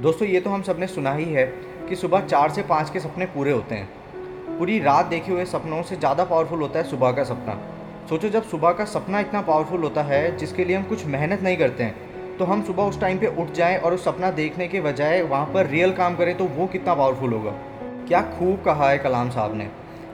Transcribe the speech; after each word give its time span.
दोस्तों, 0.00 0.26
ये 0.28 0.40
तो 0.40 0.50
हम 0.50 0.62
सबने 0.62 0.86
सुना 0.86 1.12
ही 1.12 1.24
है 1.24 1.44
कि 1.88 1.96
सुबह 1.96 2.20
चार 2.20 2.50
से 2.50 2.62
पाँच 2.62 2.90
के 2.90 3.00
सपने 3.00 3.26
पूरे 3.26 3.50
होते 3.52 3.74
हैं। 3.74 4.58
पूरी 4.58 4.78
रात 4.80 5.06
देखे 5.06 5.32
हुए 5.32 5.44
सपनों 5.44 5.82
से 5.82 5.96
ज़्यादा 5.96 6.24
पावरफुल 6.24 6.60
होता 6.60 6.78
है 6.78 6.84
सुबह 6.84 7.12
का 7.12 7.24
सपना। 7.24 7.56
सोचो, 8.10 8.28
जब 8.28 8.42
सुबह 8.44 8.72
का 8.72 8.84
सपना 8.86 9.20
इतना 9.20 9.40
पावरफुल 9.42 9.82
होता 9.82 10.02
है, 10.02 10.36
जिसके 10.36 10.64
लिए 10.64 10.76
हम 10.76 10.84
कुछ 10.84 11.04
मेहनत 11.06 11.42
नहीं 11.42 11.56
करते 11.56 11.84
हैं 11.84 12.36
तो 12.38 12.44
हम 12.44 12.62
सुबह 12.64 12.82
उस 12.82 13.00
टाइम 13.00 13.18
पे 13.18 13.26
उठ 13.36 13.52
जाएँ 13.52 13.76
और 13.78 13.94
उस 13.94 14.04
सपना 14.04 14.30
देखने 14.32 14.68
के 14.68 14.80
बजाय 14.80 15.22
वहाँ 15.24 15.46
पर 15.54 15.66
रियल 15.66 15.92
काम 15.92 16.16
करें 16.16 16.36
तो 16.36 16.44
वो 16.46 16.66
कितना 16.68 16.94
पावरफुल 16.94 17.32
होगा। 17.32 17.50
क्या 18.08 18.22
खूब 18.30 18.62
कहा 18.64 18.90
है 18.90 18.98
कलाम 18.98 19.30
साहब 19.30 19.56
ने। 19.56 19.68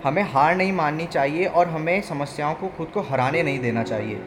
हमें 0.05 0.23
हार 0.25 0.57
नहीं 0.57 0.73
माननी 0.75 1.07
चाहिए 1.09 1.47
और 1.47 1.69
हमें 1.69 2.01
समस्याओं 2.03 2.55
को 2.55 2.69
खुद 2.69 2.89
को 2.89 3.01
हराने 3.05 3.43
नहीं 3.43 3.61
देना 3.61 3.83
चाहिए। 3.85 4.21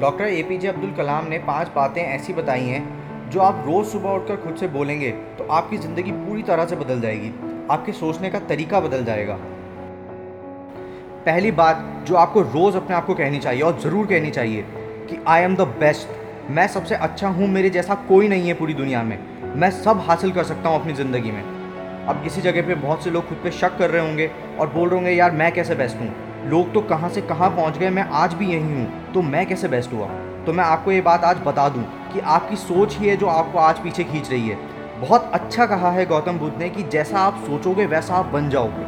Doctor 0.00 0.24
A 0.24 0.42
P 0.42 0.58
J 0.58 0.68
Abdul 0.68 0.94
Kalam 0.94 1.26
ने 1.26 1.38
पाँच 1.44 1.72
बातें 1.76 2.02
ऐसी 2.02 2.32
बताई 2.32 2.64
हैं 2.64 3.01
जो 3.32 3.40
आप 3.40 3.62
रोज़ 3.66 3.86
सुबह 3.88 4.10
उठकर 4.10 4.36
खुद 4.36 4.56
से 4.56 4.66
बोलेंगे 4.68 5.10
तो 5.38 5.44
आपकी 5.50 5.76
ज़िंदगी 5.78 6.12
पूरी 6.12 6.42
तरह 6.42 6.66
से 6.66 6.76
बदल 6.76 7.00
जाएगी। 7.00 7.32
आपके 7.70 7.92
सोचने 7.92 8.30
का 8.30 8.38
तरीका 8.48 8.80
बदल 8.80 9.04
जाएगा। 9.04 9.34
पहली 11.26 11.50
बात 11.52 12.04
जो 12.08 12.14
आपको 12.16 12.40
रोज़ 12.42 12.76
अपने 12.76 12.96
आप 12.96 13.06
को 13.06 13.14
कहनी 13.14 13.38
चाहिए 13.38 13.62
और 13.62 13.78
ज़रूर 13.80 14.06
कहनी 14.06 14.30
चाहिए 14.30 14.64
कि 15.08 15.18
आई 15.28 15.42
एम 15.42 15.54
द 15.56 15.66
बेस्ट 15.80 16.50
मैं 16.50 16.66
सबसे 16.68 16.94
अच्छा 16.96 17.28
हूँ, 17.28 17.48
मेरे 17.48 17.70
जैसा 17.70 17.94
कोई 18.08 18.28
नहीं 18.28 18.48
है 18.48 18.54
पूरी 18.54 18.74
दुनिया 18.74 19.02
में। 19.02 19.18
मैं 19.56 19.70
सब 19.72 20.00
हासिल 20.00 20.32
कर 20.32 20.44
सकता 20.44 20.68
हूँ 20.68 20.80
अपनी 20.80 20.92
ज़िंदगी 20.92 21.30
में। 21.30 21.42
अब 22.08 22.22
किसी 22.24 22.40
जगह 22.40 22.66
पे 22.66 22.74
बहुत 22.76 23.04
से 23.04 23.10
लोग 23.10 23.28
खुद 23.28 23.38
पे 23.44 23.50
शक 23.52 23.78
कर 23.78 23.90
रहे 23.90 24.06
होंगे 24.06 24.30
और 24.60 24.68
बोल 24.68 24.88
रहे 24.88 24.98
होंगे, 24.98 25.10
यार, 25.10 25.30
मैं 25.32 25.52
कैसे 25.52 25.74
बेस्ट 25.74 26.00
हूँ? 26.00 26.12
लोग 26.50 26.72
तो 26.74 26.80
कहाँ 26.82 27.10
से 27.10 27.20
कहाँ 27.22 27.50
पहुँच 27.50 27.78
गए, 27.78 27.90
मैं 27.90 28.02
आज 28.02 28.34
भी 28.34 28.46
यही 28.46 28.74
हूँ 28.74 29.12
तो 29.14 29.22
मैं 29.22 29.46
कैसे 29.46 29.68
बेस्ट 29.68 29.92
हुआ? 29.92 30.08
तो 30.46 30.52
मैं 30.52 30.64
आपको 30.64 30.92
ये 30.92 31.00
बात 31.00 31.24
आज 31.24 31.38
बता 31.38 31.68
दूँ 31.68 31.82
कि 32.12 32.20
आपकी 32.20 32.56
सोच 32.56 32.96
ही 32.96 33.08
है 33.08 33.16
जो 33.16 33.26
आपको 33.26 33.58
आज 33.58 33.78
पीछे 33.78 34.04
खींच 34.04 34.30
रही 34.30 34.48
है। 34.48 34.56
बहुत 35.00 35.30
अच्छा 35.34 35.66
कहा 35.66 35.90
है 35.90 36.06
गौतम 36.06 36.38
बुद्ध 36.38 36.56
ने 36.58 36.68
कि 36.70 36.82
जैसा 36.82 37.18
आप 37.18 37.36
सोचोगे, 37.46 37.86
वैसा 37.86 38.14
आप 38.14 38.26
बन 38.26 38.48
जाओगे। 38.50 38.84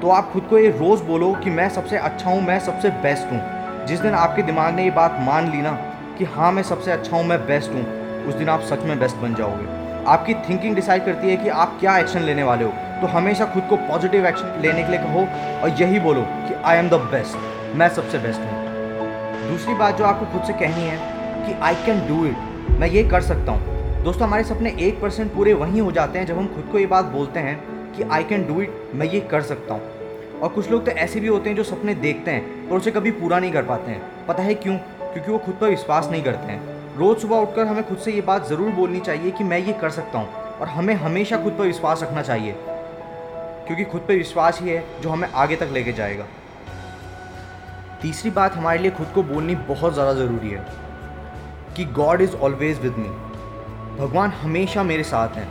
तो 0.00 0.10
आप 0.10 0.30
खुद 0.32 0.46
को 0.46 0.58
ये 0.58 0.70
रोज़ 0.70 1.02
बोलो 1.02 1.32
कि 1.34 1.50
मैं 1.50 1.68
सबसे 1.68 1.96
अच्छा 1.98 2.30
हूँ, 2.30 2.40
मैं 2.42 2.58
सबसे 2.60 2.90
बेस्ट 3.02 3.32
हूँ। 3.32 3.86
जिस 3.86 4.00
दिन 4.00 4.14
आपके 4.14 4.42
दिमाग 4.42 4.74
ने 4.74 4.84
ये 4.84 4.90
बात 4.90 5.16
मान 5.20 5.50
ली 5.50 5.62
ना 5.62 5.72
कि 6.18 6.24
हाँ 6.26 6.52
मैं 6.52 6.62
सबसे 6.62 6.90
अच्छा 6.90 7.16
हूँ, 7.16 7.24
मैं 7.24 7.38
बेस्ट 7.46 7.74
हूँ, 7.74 7.84
उस 8.28 8.34
दिन 8.34 8.48
आप 8.48 8.60
सच 8.62 8.84
में 8.84 8.98
बेस्ट 8.98 9.16
बन 9.16 9.34
जाओगे। 9.34 10.04
आपकी 10.06 10.34
थिंकिंग 10.48 10.74
डिसाइड 10.74 11.04
करती 11.04 11.30
है 11.30 11.36
कि 11.36 11.48
आप 11.48 11.76
क्या 11.80 11.98
एक्शन 11.98 12.22
लेने 12.22 12.42
वाले 12.42 12.64
हो। 12.64 12.70
तो 13.00 13.06
हमेशा 13.08 13.44
खुद 13.46 13.66
को 13.68 13.76
पॉजिटिव 13.88 14.26
एक्शन 14.26 14.60
लेने 14.62 14.82
के 14.82 14.90
लिए 14.90 15.00
कहो 15.00 15.26
और 15.62 15.82
यही 15.82 16.00
बोलो 16.00 16.22
कि 16.22 16.62
आई 16.64 16.78
एम 16.78 16.88
द 16.88 17.00
बेस्ट 17.12 17.76
मैं 17.76 17.88
सबसे 17.88 18.18
बेस्ट 18.18 18.40
हूँ। 18.40 18.59
दूसरी 19.50 19.74
बात 19.74 19.96
जो 19.98 20.04
आपको 20.04 20.26
खुद 20.32 20.42
से 20.46 20.52
कहनी 20.52 20.82
है 20.82 21.46
कि 21.46 21.52
आई 21.60 21.74
कैन 21.86 22.06
डू 22.08 22.24
इट 22.26 22.78
मैं 22.80 22.88
ये 22.88 23.02
कर 23.04 23.20
सकता 23.20 23.52
हूँ। 23.52 24.02
दोस्तों, 24.04 24.26
हमारे 24.26 24.44
सपने 24.44 24.70
एक 24.80 25.00
परसेंट 25.00 25.32
पूरे 25.34 25.54
वहीं 25.54 25.80
हो 25.80 25.92
जाते 25.92 26.18
हैं 26.18 26.26
जब 26.26 26.38
हम 26.38 26.46
खुद 26.46 26.68
को 26.72 26.78
ये 26.78 26.86
बात 26.86 27.04
बोलते 27.04 27.40
हैं 27.40 27.56
कि 27.94 28.02
आई 28.02 28.24
कैन 28.24 28.46
डू 28.48 28.60
इट 28.60 28.90
मैं 28.94 29.06
ये 29.06 29.20
कर 29.20 29.42
सकता 29.42 29.74
हूँ। 29.74 30.40
और 30.40 30.48
कुछ 30.48 30.70
लोग 30.70 30.84
तो 30.86 30.92
ऐसे 30.92 31.20
भी 31.20 31.26
होते 31.26 31.50
हैं 31.50 31.56
जो 31.56 31.64
सपने 31.64 31.94
देखते 31.96 32.30
हैं 32.30 32.68
पर 32.68 32.76
उसे 32.76 32.90
कभी 32.90 33.10
पूरा 33.10 33.38
नहीं 33.38 33.52
कर 33.52 33.62
पाते 33.62 33.90
हैं। 33.90 34.26
पता 34.26 34.42
है 34.42 34.54
क्यों? 34.54 34.76
क्योंकि 34.76 35.30
वो 35.32 35.38
खुद 35.38 35.54
पर 35.54 35.68
विश्वास 35.68 36.08
नहीं 36.10 36.22
करते 36.22 36.52
हैं। 36.52 36.96
रोज़ 36.98 37.18
सुबह 37.18 37.36
उठकर 37.36 37.66
हमें 37.66 37.86
खुद 37.88 37.98
से 37.98 38.12
ये 38.12 38.20
बात 38.20 38.48
ज़रूर 38.48 38.70
बोलनी 38.70 39.00
चाहिए 39.00 39.30
कि 39.30 39.44
मैं 39.44 39.58
ये 39.58 39.72
कर 39.72 39.90
सकता 39.90 40.18
हूँ 40.18 40.58
और 40.60 40.68
हमें 40.68 40.94
हमेशा 40.96 41.42
खुद 41.42 41.52
पर 41.52 41.66
विश्वास 41.66 42.02
रखना 42.02 42.22
चाहिए। 42.22 42.54
क्योंकि 43.66 43.84
खुद 43.84 44.00
पर 44.00 44.14
विश्वास 44.14 44.60
ही 44.60 44.68
है 44.68 44.84
जो 45.02 45.10
हमें 45.10 45.28
आगे 45.34 45.56
तक 45.56 45.68
लेके 45.72 45.92
जाएगा। 45.92 46.24
तीसरी 48.02 48.30
बात 48.30 48.54
हमारे 48.54 48.78
लिए 48.78 48.90
खुद 48.90 49.06
को 49.14 49.22
बोलनी 49.22 49.54
बहुत 49.54 49.92
ज़्यादा 49.94 50.12
ज़रूरी 50.14 50.50
है 50.50 50.64
कि 51.76 51.84
God 51.84 52.20
is 52.20 52.36
always 52.36 52.80
with 52.80 52.96
me 52.98 53.08
भगवान 53.98 54.30
हमेशा 54.30 54.82
मेरे 54.82 55.02
साथ 55.02 55.28
हैं। 55.28 55.48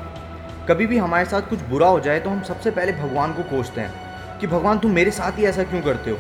कभी 0.68 0.88
भी 0.88 0.98
हमारे 0.98 1.26
साथ 1.26 1.42
कुछ 1.42 1.60
बुरा 1.60 1.88
हो 1.88 2.00
जाए 2.00 2.20
तो 2.20 2.30
हम 2.30 2.42
सबसे 2.42 2.72
पहले 2.72 2.92
भगवान 2.92 3.34
को 3.34 3.44
कोसते 3.44 3.82
हैं 3.82 4.40
कि, 4.40 4.48
भगवान, 4.48 4.80
तुम 4.80 4.92
मेरे 4.92 5.12
साथ 5.12 5.32
ही 5.32 5.46
ऐसा 5.46 5.64
क्यों 5.64 5.82
करते 5.82 6.12
हो? 6.12 6.18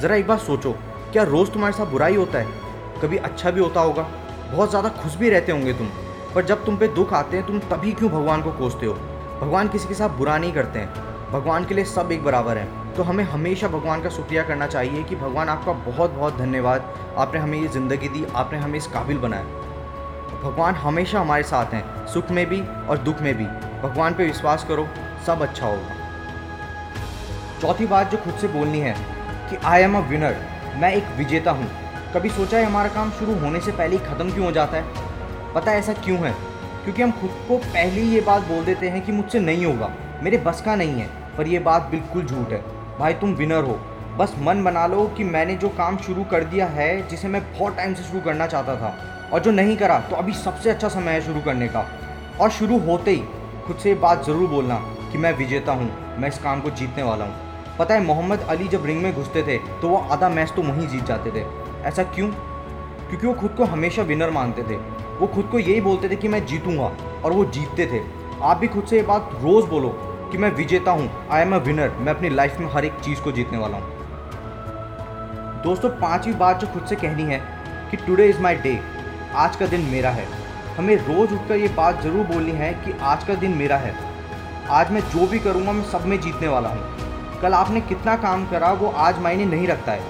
ज़रा 0.00 0.16
एक 0.16 0.26
बार 0.26 0.38
सोचो, 0.38 0.72
क्या 1.12 1.22
रोज़ 1.22 1.50
तुम्हारे 1.50 1.74
साथ 1.74 1.86
बुरा 1.86 2.06
ही 2.06 2.14
होता 2.14 2.38
है? 2.38 2.46
कभी 3.02 3.16
अच्छा 3.16 3.50
भी 3.50 3.60
होता 3.60 3.80
होगा। 3.80 4.02
बहुत 4.52 4.70
ज़्यादा 4.70 4.88
खुश 4.88 5.16
भी 5.16 5.30
रहते 5.30 5.52
होंगे 5.52 5.72
तुम। 5.72 5.88
पर 6.34 6.44
जब 6.44 6.64
तुम 6.64 6.76
पे 6.76 6.88
दुख 6.88 7.12
आते 7.12 7.36
हैं, 7.36 7.46
तुम 7.46 7.58
तभी 7.58 7.92
क्यों 7.92 8.10
भगवान 8.10 8.42
को 8.42 8.52
कोसते 8.52 8.86
हो? 8.86 8.94
भगवान 9.42 9.68
किसी 9.68 9.88
के 9.88 9.94
साथ 9.94 10.08
बुरा 10.08 10.38
नहीं 10.38 10.52
करते 10.52 10.78
हैं। 10.78 11.30
भगवान 11.32 11.64
के 11.64 11.74
लिए 11.74 11.84
सब 11.84 12.12
एक 12.12 12.24
बराबर 12.24 12.58
हैं। 12.58 12.81
तो 12.96 13.02
हमें 13.02 13.24
हमेशा 13.24 13.68
भगवान 13.68 14.02
का 14.02 14.08
शुक्रिया 14.08 14.42
करना 14.42 14.66
चाहिए 14.66 15.02
कि 15.02 15.16
भगवान 15.16 15.48
आपका 15.48 15.72
बहुत 15.72 16.10
बहुत 16.10 16.36
धन्यवाद। 16.36 16.94
आपने 17.18 17.40
हमें 17.40 17.58
ये 17.60 17.68
ज़िंदगी 17.68 18.08
दी, 18.08 18.24
आपने 18.34 18.58
हमें 18.58 18.78
इस 18.78 18.86
काबिल 18.86 19.18
बनाया। 19.18 19.42
भगवान 20.42 20.74
हमेशा 20.74 21.20
हमारे 21.20 21.42
साथ 21.42 21.72
हैं, 21.74 22.06
सुख 22.06 22.30
में 22.30 22.46
भी 22.46 22.60
और 22.60 22.98
दुख 22.98 23.20
में 23.20 23.34
भी। 23.34 23.44
भगवान 23.82 24.14
पे 24.14 24.24
विश्वास 24.24 24.64
करो, 24.64 24.86
सब 25.26 25.42
अच्छा 25.42 25.66
होगा। 25.66 26.00
चौथी 27.60 27.86
बात 27.86 28.10
जो 28.10 28.18
खुद 28.18 28.34
से 28.34 28.48
बोलनी 28.48 28.78
है 28.78 28.94
कि 29.50 29.56
आई 29.56 29.82
एम 29.82 29.96
अ 29.96 30.00
विनर 30.00 30.36
मैं 30.76 30.92
एक 30.92 31.16
विजेता 31.16 31.50
हूँ। 31.50 31.70
कभी 32.14 32.28
सोचा 32.28 32.58
है 32.58 32.64
हमारा 32.64 32.88
काम 32.88 33.10
शुरू 33.10 33.34
होने 33.34 33.60
से 33.60 33.72
पहले 33.72 33.96
ही 33.96 34.04
ख़त्म 34.04 34.30
क्यों 34.30 34.46
हो 34.46 34.52
जाता 34.52 34.76
है? 34.76 35.52
पता 35.54 35.72
ऐसा 35.72 35.92
क्यों 35.94 36.18
है? 36.18 36.34
क्योंकि 36.84 37.02
हम 37.02 37.12
खुद 37.12 37.30
को 37.48 37.56
पहले 37.56 38.00
ही 38.00 38.14
ये 38.14 38.20
बात 38.20 38.42
बोल 38.42 38.64
देते 38.64 38.88
हैं 38.88 39.04
कि 39.04 39.12
मुझसे 39.12 39.40
नहीं 39.40 39.64
होगा, 39.66 39.90
मेरे 40.22 40.38
बस 40.38 40.62
का 40.62 40.74
नहीं 40.74 41.00
है, 41.00 41.08
पर 41.36 41.48
यह 41.48 41.60
बात 41.60 41.82
बिल्कुल 41.82 42.24
झूठ 42.24 42.52
है। 42.52 42.81
भाई 43.02 43.14
तुम 43.14 43.30
विनर 43.34 43.64
हो। 43.64 43.72
बस 44.18 44.34
मन 44.38 44.62
बना 44.64 44.86
लो 44.86 45.04
कि 45.16 45.24
मैंने 45.26 45.54
जो 45.56 45.68
काम 45.68 45.96
शुरू 45.98 46.24
कर 46.24 46.44
दिया 46.44 46.66
है, 46.68 47.08
जिसे 47.08 47.28
मैं 47.28 47.40
बहुत 47.52 47.76
टाइम 47.76 47.94
से 47.94 48.02
शुरू 48.02 48.20
करना 48.20 48.46
चाहता 48.46 48.76
था, 48.76 48.90
और 49.32 49.40
जो 49.40 49.50
नहीं 49.50 49.76
करा 49.76 49.98
तो 50.00 50.16
अभी 50.16 50.32
सबसे 50.34 50.70
अच्छा 50.70 50.88
समय 50.88 51.12
है 51.12 51.20
शुरू 51.20 51.40
करने 51.40 51.68
का। 51.68 51.84
और 52.40 52.50
शुरू 52.50 52.78
होते 52.80 53.10
ही 53.10 53.22
खुद 53.66 53.76
से 53.76 53.94
बात 53.96 54.24
ज़रूर 54.26 54.48
बोलना 54.50 54.76
कि 55.12 55.18
मैं 55.18 55.32
विजेता 55.38 55.72
हूँ, 55.72 55.90
मैं 56.18 56.28
इस 56.28 56.38
काम 56.38 56.60
को 56.60 56.70
जीतने 56.72 57.02
वाला 57.02 57.24
हूँ। 57.24 57.76
पता 57.78 57.94
है, 57.94 58.04
मोहम्मद 58.04 58.46
अली 58.48 58.68
जब 58.68 58.86
रिंग 58.86 59.02
में 59.02 59.12
घुसते 59.14 59.42
थे 59.42 59.58
तो 59.80 59.88
वो 59.88 59.96
आधा 59.96 60.28
मैच 60.28 60.52
तो 60.56 60.62
वहीं 60.62 60.86
जीत 60.88 61.04
जाते 61.04 61.30
थे। 61.30 61.44
ऐसा 61.84 62.02
क्यों? 62.04 62.28
क्योंकि 62.28 63.26
वो 63.26 63.34
खुद 63.34 63.54
को 63.58 63.64
हमेशा 63.66 64.02
विनर 64.04 64.30
मानते 64.30 64.62
थे। 64.62 64.76
वो 65.18 65.26
खुद 65.26 65.48
को 65.52 65.58
यही 65.58 65.80
बोलते 65.80 66.08
थे 66.08 66.16
कि 66.16 66.28
मैं 66.28 66.44
जीतूँगा, 66.46 66.92
और 67.24 67.32
वो 67.32 67.44
जीतते 67.46 67.86
थे। 67.86 68.04
आप 68.42 68.56
भी 68.56 68.68
खुद 68.68 68.84
से 68.84 68.96
ये 68.96 69.02
बात 69.04 69.38
रोज़ 69.42 69.66
बोलो 69.66 69.88
कि 70.32 70.38
मैं 70.38 70.50
विजेता 70.50 70.90
हूँ 70.90 71.28
आई 71.30 71.42
एम 71.42 71.54
अ 71.54 71.58
विनर 71.58 71.96
मैं 71.96 72.12
अपनी 72.14 72.28
लाइफ 72.30 72.58
में 72.60 72.66
हर 72.72 72.84
एक 72.84 73.00
चीज़ 73.00 73.20
को 73.20 73.32
जीतने 73.32 73.58
वाला 73.58 73.78
हूँ। 73.78 74.00
दोस्तों, 75.62 75.88
पांचवी 75.90 76.32
बात 76.34 76.60
जो 76.60 76.66
खुद 76.66 76.86
से 76.86 76.96
कहनी 76.96 77.22
है 77.22 77.38
कि 77.90 77.96
टुडे 77.96 78.26
इज़ 78.26 78.40
माई 78.40 78.54
डे 78.56 78.78
आज 79.34 79.56
का 79.56 79.66
दिन 79.66 79.80
मेरा 79.80 80.10
है। 80.10 80.26
हमें 80.76 80.94
रोज़ 80.98 81.34
उठकर 81.34 81.56
ये 81.56 81.68
बात 81.68 82.00
ज़रूर 82.02 82.26
बोलनी 82.26 82.52
है 82.52 82.72
कि 82.74 82.98
आज 83.02 83.24
का 83.24 83.34
दिन 83.34 83.56
मेरा 83.56 83.76
है। 83.76 83.94
आज 84.70 84.90
मैं 84.90 85.00
जो 85.10 85.26
भी 85.26 85.38
करूँगा, 85.38 85.72
मैं 85.72 85.84
सब 85.84 86.06
में 86.06 86.20
जीतने 86.20 86.48
वाला 86.48 86.68
हूँ। 86.68 87.40
कल 87.42 87.54
आपने 87.54 87.80
कितना 87.82 88.16
काम 88.16 88.46
करा, 88.46 88.72
वो 88.72 88.88
आज 88.88 89.18
मायने 89.18 89.44
नहीं 89.44 89.66
रखता 89.66 89.92
है। 89.92 90.00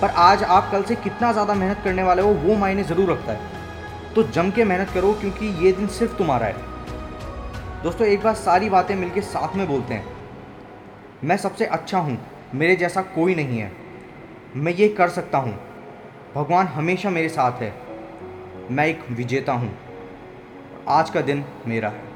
पर 0.00 0.10
आज 0.18 0.42
आप 0.42 0.70
कल 0.72 0.82
से 0.82 0.94
कितना 0.98 1.32
ज़्यादा 1.32 1.54
मेहनत 1.54 1.80
करने 1.84 2.02
वाले 2.02 2.22
हो, 2.22 2.28
वो 2.28 2.56
मायने 2.56 2.84
ज़रूर 2.84 3.10
रखता 3.12 3.32
है। 3.32 4.12
तो 4.14 4.22
जम 4.22 4.50
के 4.50 4.64
मेहनत 4.64 4.90
करो, 4.90 5.12
क्योंकि 5.12 5.46
ये 5.64 5.72
दिन 5.72 5.86
सिर्फ़ 5.86 6.16
तुम्हारा 6.16 6.46
है। 6.46 6.73
दोस्तों, 7.84 8.06
एक 8.06 8.22
बार 8.22 8.34
सारी 8.34 8.68
बातें 8.70 8.94
मिलकर 8.96 9.20
साथ 9.20 9.56
में 9.56 9.66
बोलते 9.68 9.94
हैं। 9.94 10.04
मैं 11.24 11.36
सबसे 11.36 11.66
अच्छा 11.66 11.98
हूँ, 11.98 12.16
मेरे 12.54 12.76
जैसा 12.76 13.02
कोई 13.02 13.34
नहीं 13.34 13.58
है। 13.58 13.70
मैं 14.56 14.72
ये 14.72 14.88
कर 14.88 15.08
सकता 15.08 15.38
हूँ, 15.38 15.52
भगवान 16.34 16.66
हमेशा 16.66 17.10
मेरे 17.10 17.28
साथ 17.28 17.52
है। 17.52 17.72
मैं 18.70 18.86
एक 18.86 19.04
विजेता 19.10 19.52
हूँ। 19.52 19.70
आज 20.88 21.10
का 21.10 21.20
दिन 21.20 21.44
मेरा। 21.66 21.88
है 21.88 22.13